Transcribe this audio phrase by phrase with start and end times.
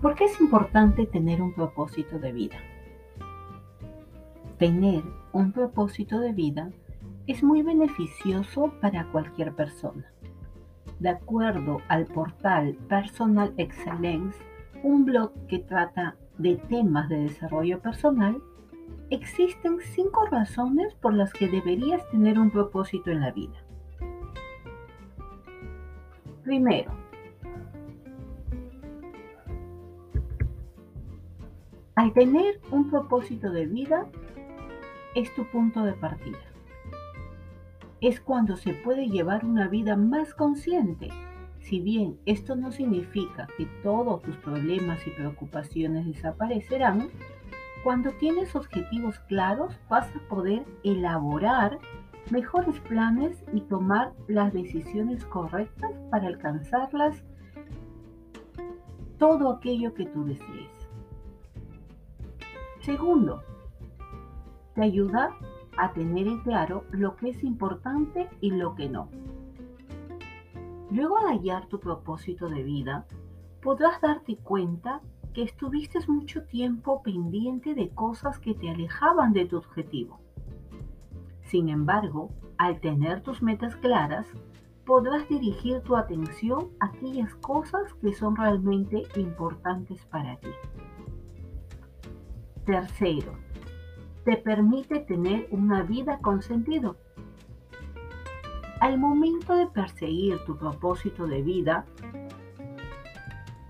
[0.00, 2.56] ¿Por qué es importante tener un propósito de vida?
[4.56, 6.70] Tener un propósito de vida
[7.26, 10.04] es muy beneficioso para cualquier persona.
[11.00, 14.38] De acuerdo al portal Personal Excellence,
[14.84, 18.40] un blog que trata de temas de desarrollo personal,
[19.10, 23.64] existen cinco razones por las que deberías tener un propósito en la vida.
[26.44, 26.92] Primero,
[31.98, 34.06] al tener un propósito de vida,
[35.16, 36.38] es tu punto de partida.
[38.00, 41.08] Es cuando se puede llevar una vida más consciente.
[41.58, 47.08] Si bien esto no significa que todos tus problemas y preocupaciones desaparecerán,
[47.82, 51.80] cuando tienes objetivos claros vas a poder elaborar
[52.30, 57.24] mejores planes y tomar las decisiones correctas para alcanzarlas
[59.18, 60.77] todo aquello que tú desees.
[62.88, 63.42] Segundo,
[64.74, 65.36] te ayuda
[65.76, 69.10] a tener en claro lo que es importante y lo que no.
[70.90, 73.04] Luego de hallar tu propósito de vida,
[73.60, 75.02] podrás darte cuenta
[75.34, 80.20] que estuviste mucho tiempo pendiente de cosas que te alejaban de tu objetivo.
[81.42, 84.26] Sin embargo, al tener tus metas claras,
[84.86, 90.48] podrás dirigir tu atención a aquellas cosas que son realmente importantes para ti.
[92.68, 93.32] Tercero,
[94.26, 96.98] te permite tener una vida con sentido.
[98.78, 101.86] Al momento de perseguir tu propósito de vida,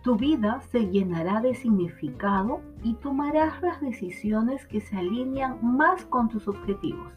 [0.02, 6.28] tu vida se llenará de significado y tomarás las decisiones que se alinean más con
[6.28, 7.12] tus objetivos.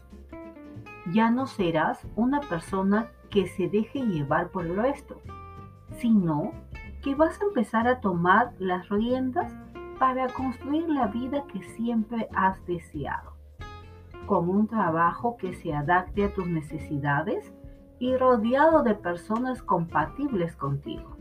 [1.12, 5.20] Ya no serás una persona que se deje llevar por el resto,
[5.96, 6.52] sino
[7.02, 9.52] que vas a empezar a tomar las riendas
[10.02, 13.34] para construir la vida que siempre has deseado,
[14.26, 17.54] con un trabajo que se adapte a tus necesidades
[18.00, 21.16] y rodeado de personas compatibles contigo.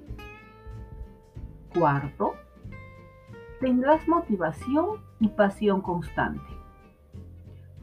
[1.76, 2.34] Cuarto,
[3.60, 6.52] tendrás motivación y pasión constante.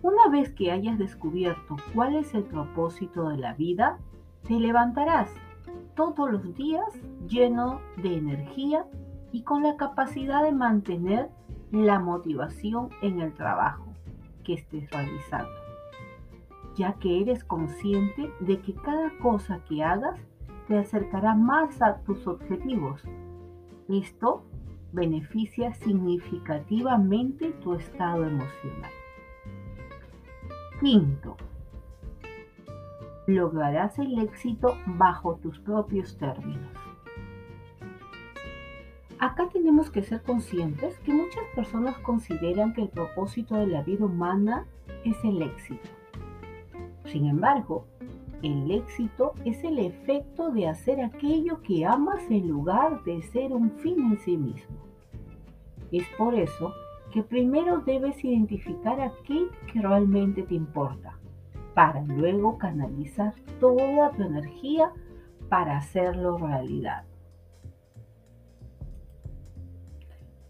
[0.03, 4.01] Una vez que hayas descubierto cuál es el propósito de la vida,
[4.49, 5.31] te levantarás
[5.95, 6.93] todos los días
[7.29, 8.85] lleno de energía
[9.33, 11.29] y con la capacidad de mantener
[11.71, 13.87] la motivación en el trabajo
[14.45, 15.51] que estés realizando,
[16.77, 20.19] ya que eres consciente de que cada cosa que hagas
[20.67, 23.03] te acercará más a tus objetivos.
[23.89, 24.45] Esto
[24.93, 28.91] beneficia significativamente tu estado emocional.
[30.81, 31.37] Quinto,
[33.27, 36.88] lograrás el éxito bajo tus propios términos.
[39.21, 44.05] Acá tenemos que ser conscientes que muchas personas consideran que el propósito de la vida
[44.05, 44.65] humana
[45.05, 45.89] es el éxito.
[47.05, 47.85] Sin embargo,
[48.43, 53.73] el éxito es el efecto de hacer aquello que amas en lugar de ser un
[53.79, 54.77] fin en sí mismo.
[55.91, 56.73] Es por eso
[57.13, 61.19] que primero debes identificar aquello que realmente te importa,
[61.75, 64.93] para luego canalizar toda tu energía
[65.49, 67.05] para hacerlo realidad.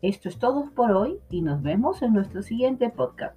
[0.01, 3.35] Esto es todo por hoy y nos vemos en nuestro siguiente podcast.